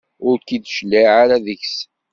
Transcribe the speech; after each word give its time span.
Ur 0.27 0.35
k-id-tecliɛ 0.39 1.07
ara 1.21 1.35
seg-s. 1.45 1.77